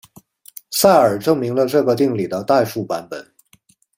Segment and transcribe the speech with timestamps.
[0.71, 3.23] 塞尔证明了这个定理的代数版本。